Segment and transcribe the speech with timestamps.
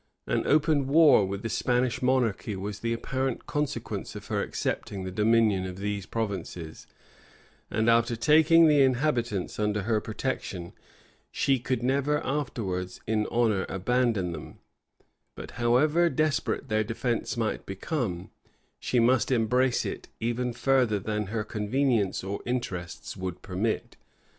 [0.25, 5.11] An open war with the Spanish monarchy was the apparent consequence of her accepting the
[5.11, 6.87] dominion of these provinces;
[7.69, 10.73] and after taking the inhabitants under her protection,
[11.29, 14.57] she could never afterwards in honor abandon them,
[15.35, 18.31] but, however desperate their defence might become,
[18.79, 23.97] she must embrace it, even further than her convenience or interests would permit.